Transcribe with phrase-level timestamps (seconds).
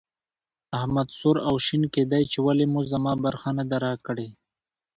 [0.79, 4.27] احمد سور او شين کېدی چې ولې مو زما برخه نه ده راکړې.